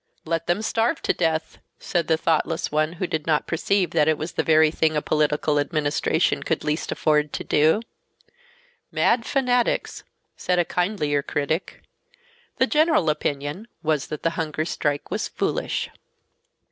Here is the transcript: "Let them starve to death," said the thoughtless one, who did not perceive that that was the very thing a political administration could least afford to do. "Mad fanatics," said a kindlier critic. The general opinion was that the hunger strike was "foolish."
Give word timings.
"Let 0.25 0.47
them 0.47 0.63
starve 0.63 1.03
to 1.03 1.13
death," 1.13 1.59
said 1.77 2.07
the 2.07 2.17
thoughtless 2.17 2.71
one, 2.71 2.93
who 2.93 3.05
did 3.05 3.27
not 3.27 3.45
perceive 3.45 3.91
that 3.91 4.05
that 4.05 4.17
was 4.17 4.31
the 4.31 4.41
very 4.41 4.71
thing 4.71 4.95
a 4.95 4.99
political 5.03 5.59
administration 5.59 6.41
could 6.41 6.63
least 6.63 6.91
afford 6.91 7.31
to 7.33 7.43
do. 7.43 7.81
"Mad 8.91 9.27
fanatics," 9.27 10.03
said 10.35 10.57
a 10.57 10.65
kindlier 10.65 11.21
critic. 11.21 11.83
The 12.57 12.65
general 12.65 13.11
opinion 13.11 13.67
was 13.83 14.07
that 14.07 14.23
the 14.23 14.31
hunger 14.31 14.65
strike 14.65 15.11
was 15.11 15.27
"foolish." 15.27 15.91